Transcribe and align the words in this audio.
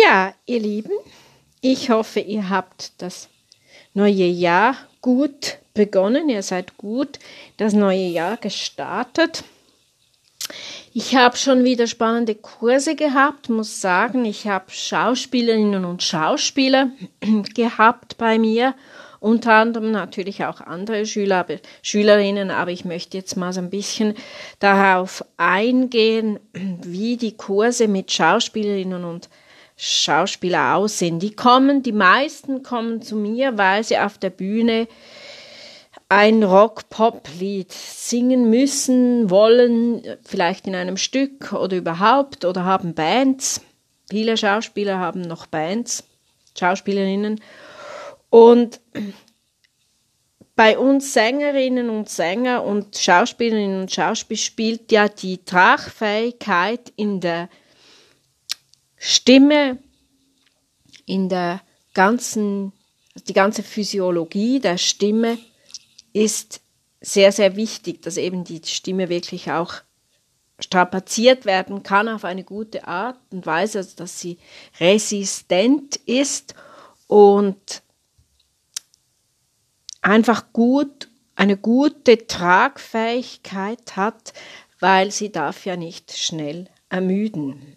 Ja, 0.00 0.32
ihr 0.46 0.60
Lieben, 0.60 0.92
ich 1.60 1.90
hoffe, 1.90 2.20
ihr 2.20 2.48
habt 2.48 2.92
das 2.98 3.28
neue 3.94 4.26
Jahr 4.26 4.76
gut 5.00 5.58
begonnen, 5.74 6.28
ihr 6.28 6.44
seid 6.44 6.78
gut 6.78 7.18
das 7.56 7.72
neue 7.72 8.06
Jahr 8.06 8.36
gestartet. 8.36 9.42
Ich 10.94 11.16
habe 11.16 11.36
schon 11.36 11.64
wieder 11.64 11.88
spannende 11.88 12.36
Kurse 12.36 12.94
gehabt, 12.94 13.48
muss 13.48 13.80
sagen, 13.80 14.24
ich 14.24 14.46
habe 14.46 14.66
Schauspielerinnen 14.70 15.84
und 15.84 16.04
Schauspieler 16.04 16.92
gehabt 17.56 18.18
bei 18.18 18.38
mir, 18.38 18.76
unter 19.18 19.54
anderem 19.54 19.90
natürlich 19.90 20.44
auch 20.44 20.60
andere 20.60 21.06
Schüler, 21.06 21.44
Schülerinnen, 21.82 22.52
aber 22.52 22.70
ich 22.70 22.84
möchte 22.84 23.16
jetzt 23.16 23.36
mal 23.36 23.52
so 23.52 23.58
ein 23.58 23.70
bisschen 23.70 24.14
darauf 24.60 25.24
eingehen, 25.38 26.38
wie 26.52 27.16
die 27.16 27.36
Kurse 27.36 27.88
mit 27.88 28.12
Schauspielerinnen 28.12 29.02
und 29.04 29.28
Schauspieler 29.78 30.74
aussehen. 30.74 31.20
Die 31.20 31.34
kommen, 31.34 31.84
die 31.84 31.92
meisten 31.92 32.64
kommen 32.64 33.00
zu 33.00 33.14
mir, 33.14 33.56
weil 33.56 33.84
sie 33.84 33.96
auf 33.96 34.18
der 34.18 34.30
Bühne 34.30 34.88
ein 36.08 36.42
Rock-Pop-Lied 36.42 37.70
singen 37.70 38.50
müssen, 38.50 39.30
wollen, 39.30 40.02
vielleicht 40.24 40.66
in 40.66 40.74
einem 40.74 40.96
Stück 40.96 41.52
oder 41.52 41.76
überhaupt 41.76 42.44
oder 42.44 42.64
haben 42.64 42.94
Bands. 42.94 43.60
Viele 44.10 44.36
Schauspieler 44.36 44.98
haben 44.98 45.20
noch 45.20 45.46
Bands, 45.46 46.04
Schauspielerinnen. 46.58 47.40
Und 48.30 48.80
bei 50.56 50.76
uns 50.76 51.12
Sängerinnen 51.12 51.88
und 51.88 52.08
Sänger 52.08 52.64
und 52.64 52.96
Schauspielerinnen 52.96 53.82
und 53.82 53.92
Schauspieler 53.92 54.38
spielt 54.38 54.90
ja 54.90 55.08
die 55.08 55.44
Tragfähigkeit 55.44 56.92
in 56.96 57.20
der 57.20 57.48
Stimme 58.98 59.78
in 61.06 61.28
der 61.28 61.60
ganzen, 61.94 62.72
die 63.28 63.32
ganze 63.32 63.62
Physiologie 63.62 64.60
der 64.60 64.78
Stimme 64.78 65.38
ist 66.12 66.60
sehr, 67.00 67.32
sehr 67.32 67.56
wichtig, 67.56 68.02
dass 68.02 68.16
eben 68.16 68.44
die 68.44 68.60
Stimme 68.64 69.08
wirklich 69.08 69.50
auch 69.50 69.74
strapaziert 70.60 71.44
werden 71.44 71.82
kann 71.82 72.08
auf 72.08 72.24
eine 72.24 72.42
gute 72.42 72.86
Art 72.88 73.18
und 73.30 73.46
Weise, 73.46 73.78
also 73.78 73.96
dass 73.96 74.18
sie 74.18 74.38
resistent 74.80 75.96
ist 75.96 76.54
und 77.06 77.82
einfach 80.02 80.52
gut, 80.52 81.08
eine 81.36 81.56
gute 81.56 82.26
Tragfähigkeit 82.26 83.96
hat, 83.96 84.32
weil 84.80 85.12
sie 85.12 85.30
darf 85.30 85.64
ja 85.64 85.76
nicht 85.76 86.16
schnell 86.16 86.68
ermüden. 86.90 87.76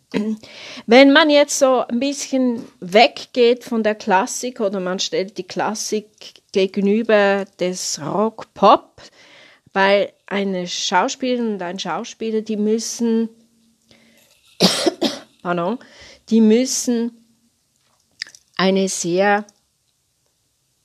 Wenn 0.85 1.13
man 1.13 1.29
jetzt 1.29 1.57
so 1.59 1.85
ein 1.87 1.99
bisschen 1.99 2.65
weggeht 2.79 3.63
von 3.63 3.83
der 3.83 3.95
Klassik 3.95 4.59
oder 4.59 4.79
man 4.79 4.99
stellt 4.99 5.37
die 5.37 5.43
Klassik 5.43 6.07
gegenüber 6.51 7.45
des 7.59 7.99
Rock-Pop, 8.01 9.01
weil 9.73 10.11
eine 10.27 10.67
Schauspielerin 10.67 11.53
und 11.53 11.61
ein 11.61 11.79
Schauspieler, 11.79 12.41
die 12.41 12.57
müssen, 12.57 13.29
pardon, 15.41 15.79
die 16.29 16.41
müssen 16.41 17.25
eine 18.55 18.89
sehr, 18.89 19.45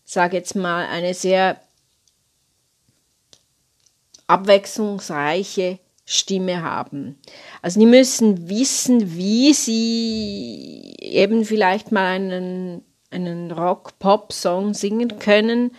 sage 0.04 0.36
jetzt 0.36 0.54
mal, 0.54 0.86
eine 0.86 1.14
sehr 1.14 1.60
abwechslungsreiche 4.28 5.78
Stimme 6.06 6.62
haben. 6.62 7.18
Also 7.62 7.80
die 7.80 7.86
müssen 7.86 8.48
wissen, 8.48 9.16
wie 9.16 9.52
sie 9.52 10.94
eben 11.00 11.44
vielleicht 11.44 11.90
mal 11.90 12.14
einen, 12.14 12.82
einen 13.10 13.50
Rock-Pop-Song 13.50 14.72
singen 14.72 15.18
können. 15.18 15.72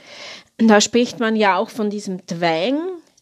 Da 0.57 0.81
spricht 0.81 1.21
man 1.21 1.37
ja 1.37 1.57
auch 1.57 1.69
von 1.69 1.89
diesem 1.89 2.25
Twang. 2.27 2.77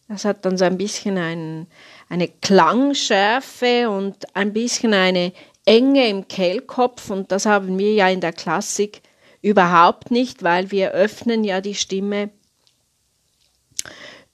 Das 0.08 0.24
hat 0.24 0.44
dann 0.44 0.58
so 0.58 0.64
ein 0.64 0.78
bisschen 0.78 1.16
ein, 1.16 1.68
eine 2.08 2.26
Klangschärfe 2.26 3.88
und 3.88 4.34
ein 4.34 4.52
bisschen 4.52 4.92
eine 4.92 5.32
Enge 5.64 6.08
im 6.08 6.26
Kehlkopf. 6.26 7.10
Und 7.10 7.30
das 7.30 7.46
haben 7.46 7.78
wir 7.78 7.94
ja 7.94 8.08
in 8.08 8.20
der 8.20 8.32
Klassik 8.32 9.00
überhaupt 9.42 10.10
nicht, 10.10 10.42
weil 10.42 10.72
wir 10.72 10.90
öffnen 10.90 11.44
ja 11.44 11.60
die 11.60 11.76
Stimme 11.76 12.30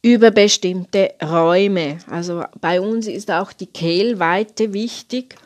über 0.02 0.32
bestimmte 0.32 1.14
Räume. 1.22 1.98
Also 2.08 2.44
bei 2.60 2.80
uns 2.80 3.06
ist 3.06 3.30
auch 3.30 3.52
die 3.52 3.66
Kehlweite 3.66 4.72
wichtig 4.72 5.36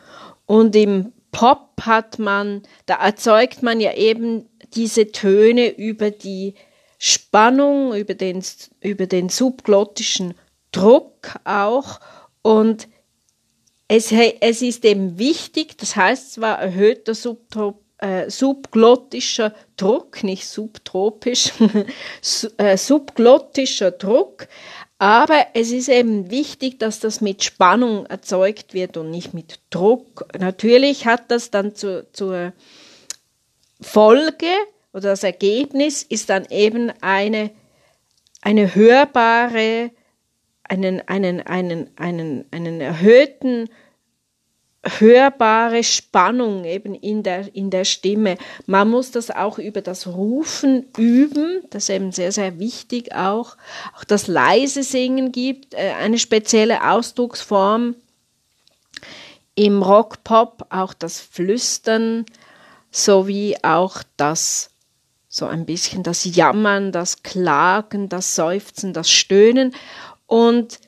und 0.47 0.75
im 0.75 1.13
Pop 1.31 1.83
hat 1.83 2.19
man, 2.19 2.63
da 2.87 2.95
erzeugt 2.95 3.63
man 3.63 3.81
ja 3.81 3.93
eben 3.93 4.49
diese 4.75 5.13
Töne 5.13 5.69
über 5.69 6.11
die 6.11 6.55
Spannung, 6.99 7.95
über 7.95 8.15
den, 8.15 8.43
über 8.81 9.07
den 9.07 9.29
subglottischen 9.29 10.35
Druck 10.73 11.39
auch 11.45 12.01
und 12.41 12.89
es, 13.89 14.11
es 14.13 14.63
ist 14.63 14.85
eben 14.85 15.19
wichtig, 15.19 15.77
das 15.79 15.95
heißt 15.95 16.33
zwar 16.33 16.59
erhöhter 16.59 17.15
Subdruck, 17.15 17.81
äh, 17.99 18.31
subglottischer 18.31 19.55
Druck, 19.77 20.23
nicht 20.23 20.47
subtropisch, 20.47 21.53
äh, 22.59 22.77
subglottischer 22.77 23.91
Druck. 23.91 24.49
Aber 24.99 25.47
es 25.53 25.73
ist 25.73 25.89
eben 25.89 26.31
wichtig, 26.31 26.79
dass 26.79 27.01
das 27.01 27.21
mit 27.21 27.45
Spannung 27.45 28.07
erzeugt 28.07 28.73
wird 28.73 28.97
und 28.97 29.11
nicht 29.11 29.35
mit 29.35 29.61
Druck. 29.71 30.27
Natürlich 30.39 31.07
hat 31.07 31.31
das 31.31 31.51
dann 31.51 31.75
zu, 31.75 32.07
zur 32.13 32.53
Folge 33.81 34.47
oder 34.93 35.11
das 35.11 35.25
Ergebnis 35.25 36.03
ist 36.03 36.31
dann 36.31 36.47
eben 36.49 36.91
eine, 37.03 37.51
eine 38.41 38.75
hörbare, 38.75 39.91
einen, 40.65 41.07
einen, 41.07 41.43
einen, 41.43 41.91
einen, 41.99 42.47
einen 42.51 42.81
erhöhten 42.81 43.69
hörbare 44.99 45.83
Spannung 45.83 46.65
eben 46.65 46.95
in 46.95 47.23
der, 47.23 47.55
in 47.55 47.71
der 47.71 47.85
Stimme. 47.85 48.39
Man 48.67 48.89
muss 48.89 49.11
das 49.11 49.31
auch 49.31 49.59
über 49.59 49.81
das 49.81 50.07
Rufen 50.07 50.87
üben, 50.97 51.63
das 51.71 51.85
ist 51.85 51.91
eben 51.91 52.13
sehr, 52.13 52.33
sehr 52.33 52.59
wichtig 52.59 53.15
auch. 53.15 53.57
Auch 53.97 54.05
das 54.05 54.27
leise 54.27 54.83
Singen 54.83 55.33
gibt 55.33 55.75
äh, 55.75 55.93
eine 55.99 56.19
spezielle 56.19 56.89
Ausdrucksform. 56.89 57.95
Im 59.55 59.83
Rock-Pop 59.83 60.67
auch 60.69 60.93
das 60.93 61.21
Flüstern 61.21 62.27
sowie 62.91 63.57
auch 63.63 64.03
das 64.17 64.71
so 65.29 65.47
ein 65.47 65.67
bisschen 65.67 66.03
das 66.03 66.25
Jammern, 66.25 66.93
das 66.93 67.23
Klagen, 67.23 68.09
das 68.09 68.35
Seufzen, 68.35 68.93
das 68.93 69.11
Stöhnen 69.11 69.75
und 70.27 70.79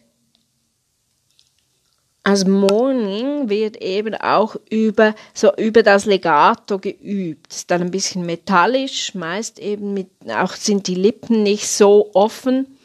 als 2.28 2.44
Mourning 2.44 3.48
wird 3.48 3.78
eben 3.78 4.14
auch 4.14 4.56
über, 4.68 5.14
so 5.32 5.50
über 5.56 5.82
das 5.82 6.04
Legato 6.04 6.78
geübt. 6.78 7.54
Ist 7.54 7.70
dann 7.70 7.80
ein 7.80 7.90
bisschen 7.90 8.26
metallisch, 8.26 9.14
meist 9.14 9.58
eben 9.58 9.94
mit, 9.94 10.10
auch 10.28 10.52
sind 10.52 10.88
die 10.88 10.94
Lippen 10.94 11.42
nicht 11.42 11.66
so 11.66 12.10
offen. 12.12 12.76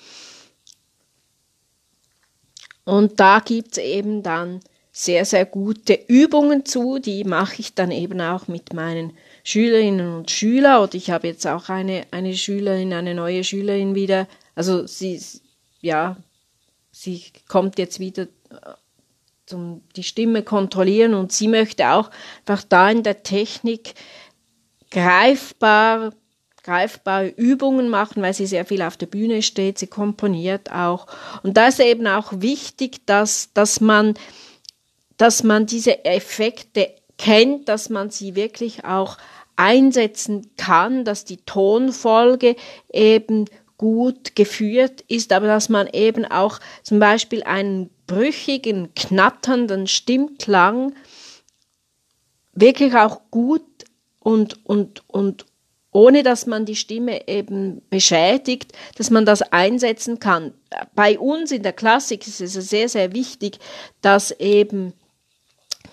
Und 2.85 3.19
da 3.19 3.39
gibt 3.39 3.73
es 3.73 3.79
eben 3.79 4.23
dann 4.23 4.61
sehr, 4.93 5.25
sehr 5.25 5.45
gute 5.45 5.99
Übungen 6.07 6.65
zu, 6.65 6.99
die 6.99 7.25
mache 7.25 7.55
ich 7.59 7.73
dann 7.73 7.91
eben 7.91 8.21
auch 8.21 8.47
mit 8.47 8.73
meinen 8.73 9.11
Schülerinnen 9.43 10.15
und 10.15 10.31
Schülern. 10.31 10.83
Oder 10.83 10.95
ich 10.95 11.11
habe 11.11 11.27
jetzt 11.27 11.45
auch 11.47 11.67
eine, 11.67 12.05
eine 12.11 12.33
Schülerin, 12.33 12.93
eine 12.93 13.13
neue 13.13 13.43
Schülerin 13.43 13.93
wieder, 13.93 14.25
also 14.55 14.87
sie, 14.87 15.21
ja, 15.81 16.15
sie 16.91 17.25
kommt 17.49 17.77
jetzt 17.77 17.99
wieder 17.99 18.27
zum 19.45 19.81
die 19.95 20.03
Stimme 20.03 20.43
kontrollieren 20.43 21.13
und 21.13 21.31
sie 21.31 21.47
möchte 21.47 21.89
auch 21.89 22.09
einfach 22.45 22.63
da 22.67 22.89
in 22.89 23.03
der 23.03 23.23
Technik 23.23 23.93
greifbar 24.89 26.13
greifbare 26.63 27.27
Übungen 27.27 27.89
machen, 27.89 28.23
weil 28.23 28.33
sie 28.33 28.45
sehr 28.45 28.65
viel 28.65 28.81
auf 28.81 28.97
der 28.97 29.05
Bühne 29.05 29.41
steht, 29.41 29.77
sie 29.77 29.87
komponiert 29.87 30.71
auch. 30.71 31.07
Und 31.43 31.57
da 31.57 31.67
ist 31.67 31.79
eben 31.79 32.07
auch 32.07 32.31
wichtig, 32.37 33.05
dass, 33.05 33.51
dass, 33.53 33.81
man, 33.81 34.13
dass 35.17 35.43
man 35.43 35.65
diese 35.65 36.05
Effekte 36.05 36.89
kennt, 37.17 37.67
dass 37.67 37.89
man 37.89 38.09
sie 38.09 38.35
wirklich 38.35 38.85
auch 38.85 39.17
einsetzen 39.55 40.51
kann, 40.57 41.05
dass 41.05 41.25
die 41.25 41.37
Tonfolge 41.37 42.55
eben 42.91 43.45
gut 43.77 44.35
geführt 44.35 45.01
ist, 45.09 45.33
aber 45.33 45.47
dass 45.47 45.67
man 45.67 45.87
eben 45.87 46.25
auch 46.25 46.59
zum 46.83 46.99
Beispiel 46.99 47.43
einen 47.43 47.89
brüchigen, 48.07 48.93
knatternden 48.95 49.87
Stimmklang 49.87 50.93
wirklich 52.53 52.95
auch 52.95 53.21
gut 53.31 53.63
und, 54.19 54.65
und, 54.65 55.03
und 55.07 55.45
ohne 55.91 56.23
dass 56.23 56.45
man 56.45 56.65
die 56.65 56.75
Stimme 56.75 57.27
eben 57.27 57.81
beschädigt, 57.89 58.73
dass 58.97 59.11
man 59.11 59.25
das 59.25 59.41
einsetzen 59.41 60.19
kann. 60.19 60.53
Bei 60.95 61.19
uns 61.19 61.51
in 61.51 61.63
der 61.63 61.73
Klassik 61.73 62.27
ist 62.27 62.41
es 62.41 62.53
sehr, 62.53 62.89
sehr 62.89 63.13
wichtig, 63.13 63.59
dass 64.01 64.31
eben 64.31 64.93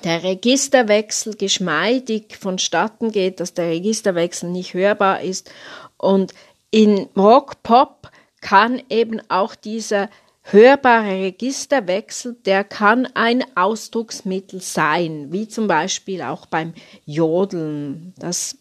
der 0.04 0.22
Registerwechsel 0.22 1.34
geschmeidig 1.36 2.36
vonstatten 2.38 3.12
geht, 3.12 3.40
dass 3.40 3.52
der 3.52 3.68
Registerwechsel 3.68 4.48
nicht 4.48 4.72
hörbar 4.72 5.20
ist. 5.20 5.50
Und 5.98 6.32
in 6.70 7.08
Rock 7.16 7.62
Pop 7.62 8.10
kann 8.40 8.82
eben 8.88 9.20
auch 9.28 9.54
dieser 9.54 10.08
hörbare 10.52 11.22
Registerwechsel, 11.22 12.36
der 12.44 12.64
kann 12.64 13.06
ein 13.14 13.44
Ausdrucksmittel 13.56 14.60
sein, 14.60 15.32
wie 15.32 15.48
zum 15.48 15.66
Beispiel 15.66 16.22
auch 16.22 16.46
beim 16.46 16.74
Jodeln. 17.04 18.14
Das 18.18 18.58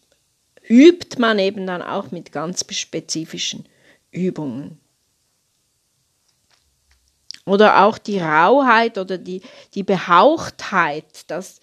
übt 0.68 1.20
man 1.20 1.40
eben 1.40 1.66
dann 1.68 1.82
auch 1.82 2.12
mit 2.12 2.32
ganz 2.32 2.66
spezifischen 2.70 3.68
Übungen. 4.12 4.80
Oder 7.46 7.84
auch 7.84 7.98
die 7.98 8.20
Rauheit 8.20 9.00
oder 9.00 9.18
die, 9.18 9.42
die 9.74 9.82
Behauchtheit 9.82 11.24
das, 11.28 11.62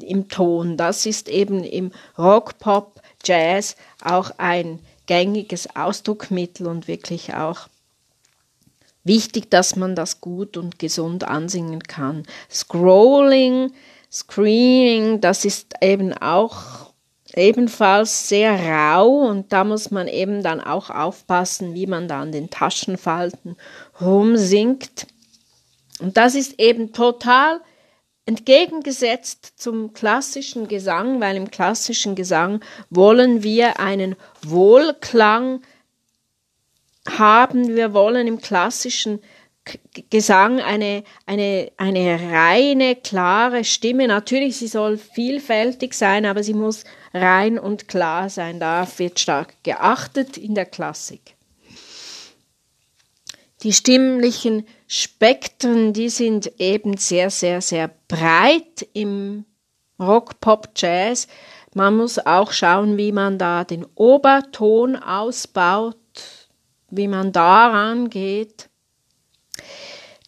im 0.00 0.28
Ton, 0.28 0.76
das 0.76 1.06
ist 1.06 1.30
eben 1.30 1.64
im 1.64 1.90
Rock, 2.18 2.58
Pop, 2.58 3.00
Jazz 3.24 3.76
auch 4.02 4.30
ein 4.36 4.80
gängiges 5.06 5.74
Ausdruckmittel 5.74 6.66
und 6.66 6.86
wirklich 6.86 7.32
auch 7.32 7.68
wichtig, 9.06 9.50
dass 9.50 9.76
man 9.76 9.94
das 9.94 10.20
gut 10.20 10.56
und 10.56 10.78
gesund 10.78 11.24
ansingen 11.24 11.82
kann. 11.82 12.24
Scrolling, 12.50 13.72
Screening, 14.10 15.20
das 15.20 15.44
ist 15.44 15.74
eben 15.80 16.12
auch 16.14 16.92
ebenfalls 17.34 18.28
sehr 18.28 18.58
rau 18.58 19.28
und 19.28 19.52
da 19.52 19.64
muss 19.64 19.90
man 19.90 20.08
eben 20.08 20.42
dann 20.42 20.60
auch 20.60 20.90
aufpassen, 20.90 21.74
wie 21.74 21.86
man 21.86 22.08
da 22.08 22.22
an 22.22 22.32
den 22.32 22.50
Taschenfalten 22.50 23.56
rumsingt. 24.00 25.06
Und 26.00 26.16
das 26.16 26.34
ist 26.34 26.58
eben 26.58 26.92
total 26.92 27.60
entgegengesetzt 28.26 29.52
zum 29.56 29.92
klassischen 29.92 30.66
Gesang, 30.66 31.20
weil 31.20 31.36
im 31.36 31.50
klassischen 31.50 32.16
Gesang 32.16 32.60
wollen 32.90 33.42
wir 33.42 33.78
einen 33.78 34.16
Wohlklang 34.42 35.62
haben, 37.18 37.76
wir 37.76 37.92
wollen 37.92 38.26
im 38.26 38.40
klassischen 38.40 39.20
Gesang 40.10 40.60
eine, 40.60 41.02
eine, 41.26 41.72
eine 41.76 42.20
reine, 42.30 42.94
klare 42.94 43.64
Stimme. 43.64 44.06
Natürlich, 44.06 44.58
sie 44.58 44.68
soll 44.68 44.96
vielfältig 44.96 45.94
sein, 45.94 46.24
aber 46.24 46.44
sie 46.44 46.54
muss 46.54 46.84
rein 47.12 47.58
und 47.58 47.88
klar 47.88 48.30
sein. 48.30 48.60
Darauf 48.60 48.98
wird 49.00 49.18
stark 49.18 49.54
geachtet 49.64 50.36
in 50.36 50.54
der 50.54 50.66
Klassik. 50.66 51.34
Die 53.62 53.72
stimmlichen 53.72 54.66
Spektren, 54.86 55.92
die 55.92 56.10
sind 56.10 56.52
eben 56.58 56.96
sehr, 56.96 57.30
sehr, 57.30 57.60
sehr 57.60 57.90
breit 58.06 58.86
im 58.92 59.44
Rock, 59.98 60.40
Pop, 60.40 60.68
Jazz. 60.76 61.26
Man 61.74 61.96
muss 61.96 62.18
auch 62.18 62.52
schauen, 62.52 62.96
wie 62.96 63.12
man 63.12 63.38
da 63.38 63.64
den 63.64 63.84
Oberton 63.94 64.94
ausbaut, 64.94 65.96
wie 66.96 67.08
man 67.08 67.32
daran 67.32 68.10
geht. 68.10 68.70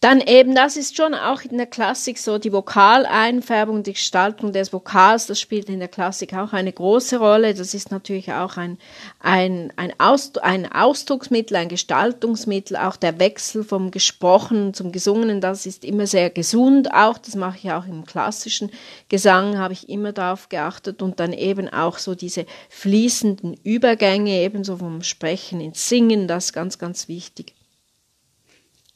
Dann 0.00 0.20
eben, 0.20 0.54
das 0.54 0.76
ist 0.76 0.96
schon 0.96 1.12
auch 1.12 1.42
in 1.42 1.56
der 1.56 1.66
Klassik 1.66 2.18
so, 2.18 2.38
die 2.38 2.52
Vokaleinfärbung, 2.52 3.82
die 3.82 3.94
Gestaltung 3.94 4.52
des 4.52 4.72
Vokals, 4.72 5.26
das 5.26 5.40
spielt 5.40 5.68
in 5.68 5.80
der 5.80 5.88
Klassik 5.88 6.34
auch 6.34 6.52
eine 6.52 6.72
große 6.72 7.18
Rolle. 7.18 7.52
Das 7.52 7.74
ist 7.74 7.90
natürlich 7.90 8.32
auch 8.32 8.56
ein, 8.56 8.78
ein, 9.18 9.72
ein, 9.74 9.92
Ausdruck, 9.98 10.44
ein 10.44 10.70
Ausdrucksmittel, 10.70 11.56
ein 11.56 11.68
Gestaltungsmittel, 11.68 12.76
auch 12.76 12.94
der 12.94 13.18
Wechsel 13.18 13.64
vom 13.64 13.90
Gesprochenen 13.90 14.72
zum 14.72 14.92
Gesungenen, 14.92 15.40
das 15.40 15.66
ist 15.66 15.84
immer 15.84 16.06
sehr 16.06 16.30
gesund 16.30 16.94
auch. 16.94 17.18
Das 17.18 17.34
mache 17.34 17.58
ich 17.58 17.72
auch 17.72 17.86
im 17.86 18.04
klassischen 18.04 18.70
Gesang, 19.08 19.58
habe 19.58 19.72
ich 19.72 19.88
immer 19.88 20.12
darauf 20.12 20.48
geachtet 20.48 21.02
und 21.02 21.18
dann 21.18 21.32
eben 21.32 21.68
auch 21.68 21.98
so 21.98 22.14
diese 22.14 22.46
fließenden 22.68 23.54
Übergänge, 23.64 24.42
ebenso 24.42 24.76
vom 24.76 25.02
Sprechen 25.02 25.60
ins 25.60 25.88
Singen, 25.88 26.28
das 26.28 26.46
ist 26.46 26.52
ganz, 26.52 26.78
ganz 26.78 27.08
wichtig. 27.08 27.54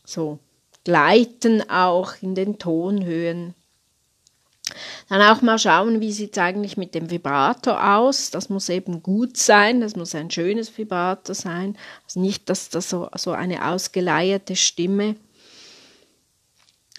So. 0.04 0.38
Gleiten 0.84 1.68
auch 1.70 2.14
in 2.20 2.34
den 2.34 2.58
Tonhöhen. 2.58 3.54
Dann 5.08 5.20
auch 5.22 5.42
mal 5.42 5.58
schauen, 5.58 6.00
wie 6.00 6.12
sieht 6.12 6.32
es 6.32 6.42
eigentlich 6.42 6.76
mit 6.76 6.94
dem 6.94 7.10
Vibrato 7.10 7.72
aus. 7.72 8.30
Das 8.30 8.48
muss 8.48 8.68
eben 8.68 9.02
gut 9.02 9.36
sein, 9.36 9.80
das 9.80 9.96
muss 9.96 10.14
ein 10.14 10.30
schönes 10.30 10.76
Vibrato 10.76 11.34
sein. 11.34 11.76
Also 12.04 12.20
nicht, 12.20 12.48
dass 12.48 12.70
das 12.70 12.88
so, 12.88 13.08
so 13.16 13.32
eine 13.32 13.68
ausgeleierte 13.68 14.56
Stimme. 14.56 15.16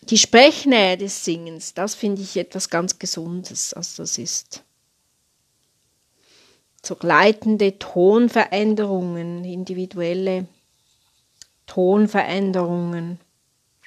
Die 0.10 0.18
Sprechnähe 0.18 0.98
des 0.98 1.24
Singens, 1.24 1.74
das 1.74 1.96
finde 1.96 2.22
ich 2.22 2.38
etwas 2.38 2.70
ganz 2.70 3.00
Gesundes. 3.00 3.74
Also 3.74 4.04
das 4.04 4.18
ist 4.18 4.64
so 6.86 6.96
gleitende 6.96 7.80
Tonveränderungen, 7.80 9.46
individuelle 9.46 10.48
Tonveränderungen 11.66 13.20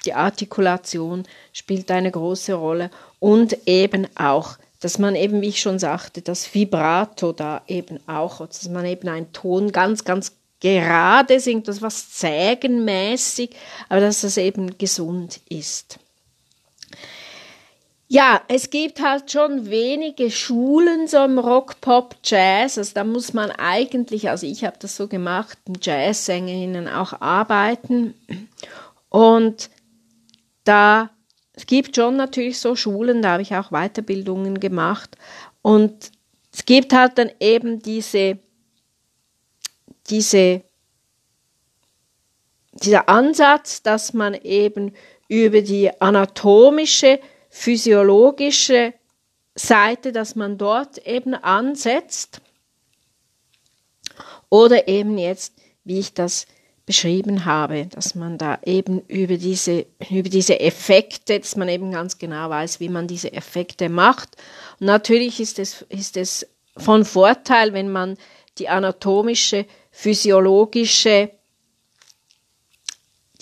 die 0.07 0.13
Artikulation 0.13 1.23
spielt 1.51 1.91
eine 1.91 2.09
große 2.11 2.53
Rolle 2.53 2.89
und 3.19 3.67
eben 3.67 4.07
auch, 4.15 4.57
dass 4.79 4.99
man 4.99 5.15
eben, 5.15 5.41
wie 5.41 5.49
ich 5.49 5.59
schon 5.59 5.79
sagte, 5.79 6.21
das 6.21 6.53
Vibrato 6.53 7.33
da 7.33 7.61
eben 7.67 7.99
auch, 8.07 8.45
dass 8.47 8.69
man 8.69 8.85
eben 8.85 9.09
einen 9.09 9.33
Ton 9.33 9.73
ganz, 9.73 10.05
ganz 10.05 10.31
gerade 10.61 11.39
singt, 11.41 11.67
das 11.67 11.81
was 11.81 12.11
zägenmäßig, 12.11 13.49
aber 13.89 13.99
dass 13.99 14.21
das 14.21 14.37
eben 14.37 14.77
gesund 14.77 15.41
ist. 15.49 15.99
Ja, 18.09 18.41
es 18.47 18.69
gibt 18.69 19.01
halt 19.01 19.29
schon 19.29 19.69
wenige 19.69 20.31
Schulen 20.31 21.07
so 21.07 21.17
im 21.25 21.37
Rock, 21.37 21.81
Pop, 21.81 22.15
Jazz. 22.23 22.77
Also 22.77 22.93
da 22.93 23.03
muss 23.03 23.33
man 23.33 23.51
eigentlich, 23.51 24.29
also 24.29 24.47
ich 24.47 24.63
habe 24.63 24.77
das 24.79 24.95
so 24.95 25.09
gemacht, 25.09 25.57
Jazzsängerinnen 25.81 26.87
auch 26.87 27.19
arbeiten. 27.19 28.13
Und 29.09 29.69
da 30.67 31.11
es 31.57 31.65
gibt 31.65 31.95
schon 31.95 32.17
natürlich 32.17 32.59
so 32.59 32.75
Schulen, 32.75 33.23
da 33.23 33.31
habe 33.31 33.41
ich 33.41 33.55
auch 33.55 33.71
Weiterbildungen 33.71 34.59
gemacht. 34.59 35.17
Und 35.63 36.11
es 36.53 36.65
gibt 36.65 36.93
halt 36.93 37.17
dann 37.17 37.31
eben 37.39 37.81
diese, 37.81 38.37
diese, 40.07 40.61
dieser 42.73 43.09
Ansatz, 43.09 43.81
dass 43.81 44.13
man 44.13 44.35
eben 44.35 44.93
über 45.27 45.61
die 45.61 45.99
anatomische, 45.99 47.19
physiologische 47.49 48.93
Seite, 49.55 50.11
dass 50.11 50.35
man 50.35 50.59
dort 50.59 50.99
eben 51.07 51.33
ansetzt. 51.33 52.39
Oder 54.49 54.87
eben 54.87 55.17
jetzt, 55.17 55.55
wie 55.83 55.97
ich 55.97 56.13
das 56.13 56.45
beschrieben 56.87 57.45
habe, 57.45 57.85
dass 57.87 58.15
man 58.15 58.37
da 58.37 58.59
eben 58.63 59.01
über 59.07 59.37
diese, 59.37 59.85
über 60.09 60.29
diese 60.29 60.59
Effekte, 60.61 61.37
dass 61.39 61.57
man 61.57 61.67
eben 61.67 61.91
ganz 61.91 62.17
genau 62.17 62.49
weiß, 62.49 62.79
wie 62.79 62.87
man 62.87 63.07
diese 63.07 63.33
Effekte 63.33 63.89
macht. 63.89 64.37
Und 64.79 64.87
natürlich 64.87 65.41
ist 65.41 65.59
es, 65.59 65.83
ist 65.89 66.15
es 66.15 66.47
von 66.77 67.03
Vorteil, 67.03 67.73
wenn 67.73 67.91
man 67.91 68.17
die 68.57 68.69
anatomische, 68.69 69.65
physiologische, 69.91 71.29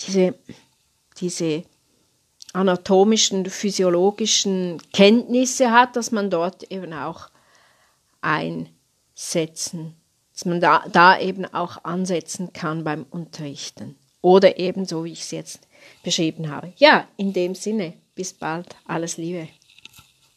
diese, 0.00 0.34
diese 1.20 1.62
anatomischen, 2.52 3.46
physiologischen 3.46 4.82
Kenntnisse 4.92 5.70
hat, 5.70 5.94
dass 5.94 6.10
man 6.10 6.30
dort 6.30 6.64
eben 6.72 6.92
auch 6.92 7.28
einsetzen 8.22 9.94
dass 10.36 10.44
man 10.44 10.60
da, 10.60 10.84
da 10.92 11.18
eben 11.18 11.46
auch 11.46 11.82
ansetzen 11.84 12.52
kann 12.52 12.84
beim 12.84 13.06
Unterrichten. 13.10 13.96
Oder 14.20 14.58
eben 14.58 14.84
so, 14.84 15.04
wie 15.04 15.12
ich 15.12 15.22
es 15.22 15.30
jetzt 15.30 15.66
beschrieben 16.02 16.50
habe. 16.50 16.74
Ja, 16.76 17.08
in 17.16 17.32
dem 17.32 17.54
Sinne, 17.54 17.94
bis 18.14 18.34
bald, 18.34 18.76
alles 18.86 19.16
Liebe. 19.16 19.48